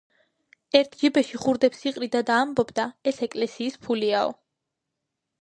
ერთ 0.77 0.95
ჯიბეში 1.01 1.39
ხურდებს 1.43 1.83
იყრიდა 1.91 2.23
და 2.31 2.39
ამბობდა, 2.45 2.87
ეს 3.13 3.21
ეკლესიის 3.29 3.79
ფულიაო. 3.87 4.35